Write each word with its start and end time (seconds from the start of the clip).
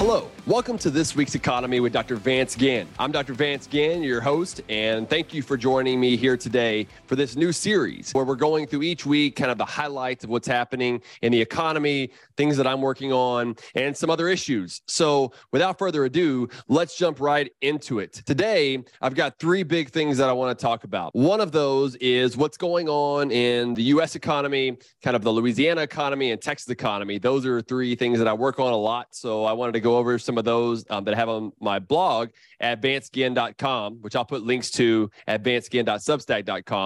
Hello, 0.00 0.30
welcome 0.50 0.76
to 0.76 0.90
this 0.90 1.14
week's 1.14 1.36
Economy 1.36 1.78
with 1.78 1.92
Dr. 1.92 2.16
Vance 2.16 2.56
Ginn. 2.56 2.88
I'm 2.98 3.12
Dr. 3.12 3.34
Vance 3.34 3.68
Ginn, 3.68 4.02
your 4.02 4.20
host, 4.20 4.62
and 4.68 5.08
thank 5.08 5.32
you 5.32 5.42
for 5.42 5.56
joining 5.56 6.00
me 6.00 6.16
here 6.16 6.36
today 6.36 6.88
for 7.06 7.14
this 7.14 7.36
new 7.36 7.52
series 7.52 8.10
where 8.14 8.24
we're 8.24 8.34
going 8.34 8.66
through 8.66 8.82
each 8.82 9.06
week 9.06 9.36
kind 9.36 9.52
of 9.52 9.58
the 9.58 9.64
highlights 9.64 10.24
of 10.24 10.30
what's 10.30 10.48
happening 10.48 11.00
in 11.22 11.30
the 11.30 11.40
economy, 11.40 12.10
things 12.36 12.56
that 12.56 12.66
I'm 12.66 12.80
working 12.80 13.12
on, 13.12 13.54
and 13.76 13.96
some 13.96 14.10
other 14.10 14.26
issues. 14.26 14.82
So, 14.86 15.30
without 15.52 15.78
further 15.78 16.04
ado, 16.06 16.48
let's 16.66 16.96
jump 16.96 17.20
right 17.20 17.48
into 17.60 18.00
it. 18.00 18.14
Today, 18.14 18.82
I've 19.00 19.14
got 19.14 19.38
three 19.38 19.62
big 19.62 19.90
things 19.90 20.18
that 20.18 20.28
I 20.28 20.32
want 20.32 20.58
to 20.58 20.60
talk 20.60 20.82
about. 20.82 21.14
One 21.14 21.40
of 21.40 21.52
those 21.52 21.94
is 21.96 22.36
what's 22.36 22.56
going 22.56 22.88
on 22.88 23.30
in 23.30 23.74
the 23.74 23.84
US 23.84 24.16
economy, 24.16 24.78
kind 25.00 25.14
of 25.14 25.22
the 25.22 25.30
Louisiana 25.30 25.82
economy, 25.82 26.32
and 26.32 26.42
Texas 26.42 26.70
economy. 26.70 27.18
Those 27.18 27.46
are 27.46 27.62
three 27.62 27.94
things 27.94 28.18
that 28.18 28.26
I 28.26 28.32
work 28.32 28.58
on 28.58 28.72
a 28.72 28.76
lot. 28.76 29.14
So, 29.14 29.44
I 29.44 29.52
wanted 29.52 29.72
to 29.74 29.80
go 29.80 29.96
over 29.96 30.18
some 30.18 30.39
of 30.40 30.44
those 30.44 30.84
um, 30.90 31.04
that 31.04 31.14
I 31.14 31.16
have 31.16 31.28
on 31.28 31.52
my 31.60 31.78
blog 31.78 32.30
at 32.58 32.82
which 34.02 34.16
I'll 34.16 34.24
put 34.24 34.42
links 34.42 34.70
to 34.72 35.10
at. 35.28 35.44